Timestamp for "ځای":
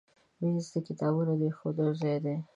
2.01-2.17